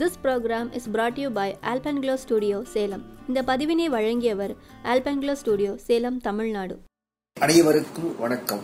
[0.00, 4.54] This program is brought you by Alpenglow studio Salem இந்த பதிவினை வழங்கியவர்
[4.92, 6.74] ஆல்பன்க்ளோ ஸ்டுடியோ சேலம் தமிழ்நாடு
[7.36, 8.62] அனைவருக்கும் வணக்கம்.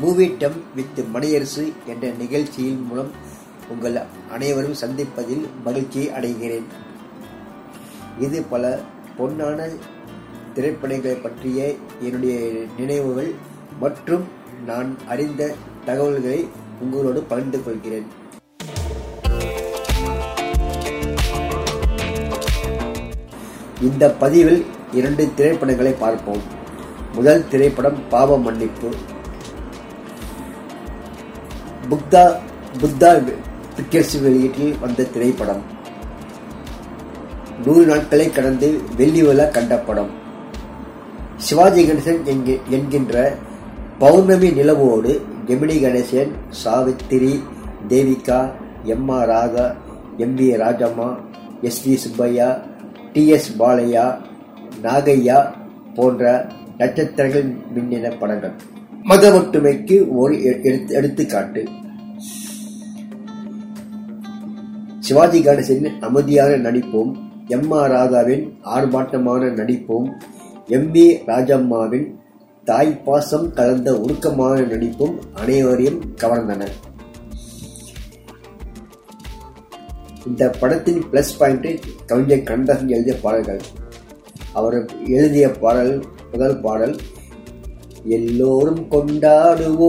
[0.00, 3.10] மூவி டம் வித் மணியரசு என்ற நிகழ்ச்சியின் மூலம்
[3.68, 3.96] உங்கள்
[4.30, 6.66] அனைவரும் சந்திப்பதில் மகிழ்ச்சியை அடைகிறேன்.
[8.20, 8.80] இது பல
[9.18, 9.68] பொன்னான
[10.54, 12.36] திரைப்படங்களை பற்றிய என்னுடைய
[12.76, 13.32] நினைவுகள்
[13.80, 14.26] மற்றும்
[14.66, 16.46] நான் அறிந்த தகவல்களை
[16.80, 18.22] உங்களோடு பகிர்ந்து கொள்கிறேன்.
[23.88, 24.60] இந்த பதிவில்
[24.98, 26.42] இரண்டு திரைப்படங்களை பார்ப்போம்.
[27.16, 28.88] முதல் திரைப்படம் பாவ மன்னிப்பு.
[31.90, 32.24] புத்தா
[32.82, 33.10] புத்தா
[33.76, 35.62] பிக்சர்ஸ் வெளியீட்டில் வந்த திரைப்படம்.
[37.64, 40.12] நூறு நாட்களை கடந்து வெள்ளி விழா கண்ட படம்.
[41.46, 42.20] சிவாஜி கணேசன்
[42.76, 43.14] என்கின்ற
[44.02, 45.12] பௌர்ணமி நிலவோடு
[45.48, 47.32] Gemini Ganesan Savitri
[47.90, 48.38] Devika
[48.94, 49.66] M R Radha
[50.24, 51.08] M V Rajamma
[51.68, 52.48] S V Subbaiah
[53.14, 54.18] T S Balaiah
[54.82, 55.52] Nagaiah
[55.94, 56.46] போன்ற
[56.78, 58.52] நட்சத்திரங்கள் மின்னின படங்கள்.
[59.02, 61.64] மத ஒற்றுமைக்கு ஒரு எ- எடுத்துக்காட்டு.
[64.98, 67.16] சிவாஜி கணேசனின் அமைதியான நடிப்பும்
[67.46, 70.12] எம் ஆர் ராதாவின் ஆர்ப்பாட்டமான நடிப்பும்
[70.66, 72.14] எம் வி ராஜம்மாவின்
[72.64, 76.66] தாய் பாசம் கலந்த உருக்கமான நடிப்பும் அனைவரையும் கவர்ந்தன.
[80.26, 81.68] இந்த படத்தின் பிளஸ் பாயிண்ட்
[82.06, 83.60] கவிஞர் கண்ணதாசன் எழுதிய பாடல்கள்.
[84.52, 84.76] அவர்
[85.08, 85.92] எழுதிய பாடல்
[86.32, 86.94] முதல் பாடல்
[88.08, 89.84] எல்லோரும் கொண்டாடுவோம்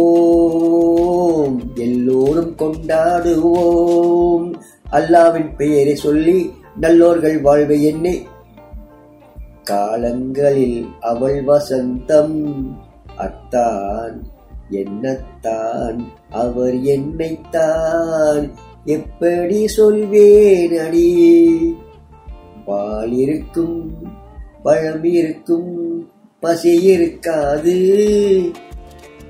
[1.75, 4.45] எல்லோரும் கொண்டாடுவோம்
[4.91, 6.37] அல்லாவின் பெயரை சொல்லி
[6.79, 8.15] நல்லோர்கள் வாழ்வை என்னே
[9.63, 12.37] காலங்களில் அவள் வசந்தம்
[13.17, 14.15] அத்தான்
[14.71, 15.99] என்னத்தான்
[16.35, 18.45] அவர் என்னைத்தான்
[18.85, 21.75] எப்படி சொல்வேன் அடி?
[22.65, 23.93] பால் இருக்கும்
[24.63, 28.51] பழம் இருக்கும் பசி இருக்காது.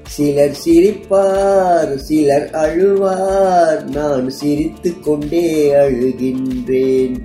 [0.03, 3.83] சிலர் சிரிப்பார் சிலர் அழுவார்.
[3.83, 7.19] நான் சிரித்து கொண்டே அழுகின்றேன்.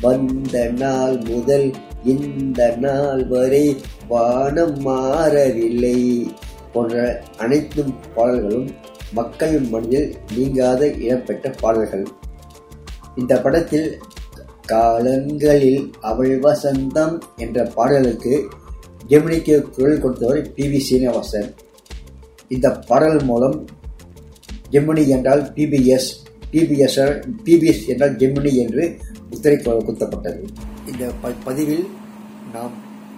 [0.00, 1.70] வந்த நாள் முதல்
[2.04, 3.76] இந்த நாள் வரை
[4.08, 6.30] வானம் மாறவில்லை.
[6.72, 8.70] போன்ற அனைத்தும் பாடல்களும்
[9.12, 12.06] மக்கள் மொழியில் நீங்காத இடம்பெற்ற பாடல்கள்.
[13.16, 13.98] இந்த படத்தில்
[14.66, 18.48] காலங்களில் அவள் வசந்தம் என்ற பாடலுக்கு
[19.08, 21.54] ஜெமினிக்கு குரல் கொடுத்தவர் பி வி சீனிவாசன்.
[22.48, 23.66] இந்த பாடல் மூலம்
[24.70, 26.10] ஜெமினி என்றால் பிபிஎஸ்
[26.52, 28.98] பிபிஎஸ் பிபிஎஸ் என்றால் ஜெமினி என்று
[29.30, 30.46] முத்திரை குத்தப்பட்டது
[30.92, 31.86] இந்த ப- பதிவில்
[32.52, 32.70] நாம்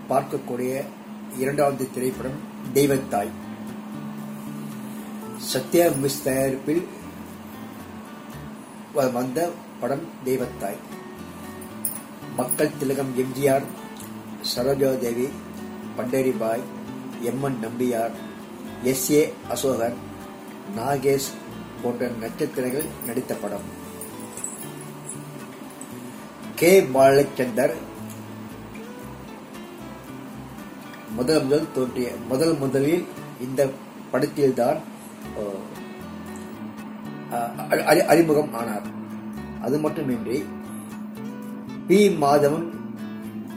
[0.08, 0.80] பார்க்கக்கூடிய
[1.38, 3.28] இரண்டாவது திரைப்படம் தெய்வத்தாய்.
[5.38, 6.86] சத்யா மிஸ் தயாரிப்பில்
[8.92, 9.50] வந்த
[9.80, 10.78] படம் தெய்வத்தாய்.
[12.36, 13.64] மக்கள் திலகம் MGR
[14.54, 15.28] Saroja Devi
[15.96, 16.62] Pandaribai
[17.22, 18.14] M N Nambiar
[18.82, 19.96] S A Asokan
[20.76, 21.30] Nagesh
[21.82, 23.66] போன்ற நட்சத்திரங்கள் நடித்த படம்.
[26.54, 27.74] கே பாலச்சந்தர்
[31.16, 33.04] முதல் முதல் தோன்றிய முதல் முதலில்
[33.40, 33.70] இந்த
[34.12, 34.92] படத்தில்தான்
[38.06, 38.86] அறிமுகம் ஆனார்.
[39.60, 40.44] அது மட்டுமின்றி
[41.86, 42.66] பி மாதவன்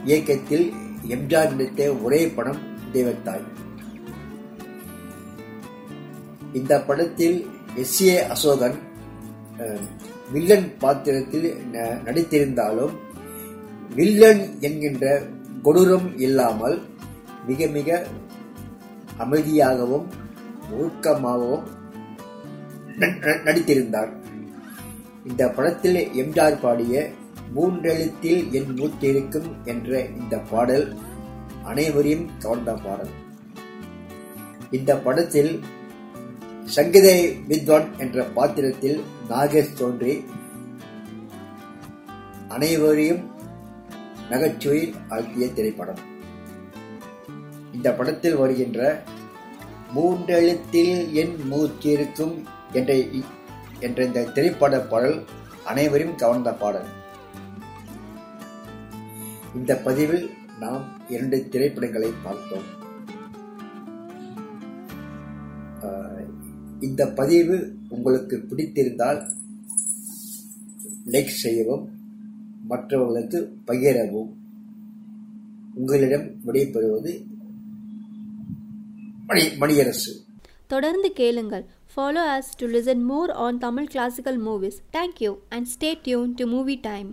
[0.04, 0.72] இயக்கத்தில்
[1.08, 2.58] எம்ஜிஆர் நடித்த ஒரே படம்
[2.92, 3.44] தேவத்தாய்.
[6.52, 8.78] இந்த படத்தில் எஸ் ஏ அசோகன்
[9.58, 9.86] அஹ்,
[10.32, 12.90] வில்லன் பாத்திரத்தில் ந- நடித்திருந்தாலும்
[13.94, 15.22] வில்லன் என்கின்ற
[15.62, 16.82] கொடூரம் இல்லாமல்
[17.46, 18.06] மிக மிக
[19.18, 20.06] அமைதியாகவும்
[20.76, 21.66] ஒழுக்கமாகவும்
[23.46, 24.12] நடித்திருந்தார்.
[25.28, 26.94] இந்த படத்தில் எம்ஜிஆர் பாடிய
[27.56, 30.86] மூன்றெழுத்தில் என் மூத்திருக்கும் என்ற இந்த பாடல்
[31.70, 33.12] அனைவரையும் கவர்ந்த பாடல்.
[34.78, 35.52] இந்த படத்தில்
[36.76, 37.08] சங்கீத
[37.50, 38.98] வித்வான் என்ற பாத்திரத்தில்
[39.30, 40.14] நாகேஷ் தோன்றி
[42.56, 43.22] அனைவரையும்
[44.30, 46.02] நகைச்சுவையில் ஆழ்த்திய திரைப்படம்.
[47.76, 48.80] இந்த படத்தில் வருகின்ற
[49.94, 53.24] மூன்றெழுத்தில் என் மூச்சிருக்கும் என்ற இ-
[53.80, 55.24] என்ற இந்த திரைப்பட பாடல்
[55.64, 56.86] அனைவரையும் கவர்ந்த பாடல்.
[59.54, 60.30] இந்த பதிவில்
[60.60, 62.76] நாம் இரண்டு திரைப்படங்களை பார்த்தோம்.
[66.80, 69.30] இந்த பதிவு உங்களுக்கு பிடித்திருந்தால்
[71.06, 71.88] லைக் செய்யவும்
[72.62, 74.32] மற்றவர்களுக்கு பகிரவும்.
[75.74, 77.24] உங்களிடம் விடைபெறுவது
[79.28, 80.12] மணி மணியரசு
[80.66, 86.32] தொடர்ந்து கேளுங்கள் follow us to listen more on Tamil classical movies thank you and stay tuned
[86.34, 87.10] to movie time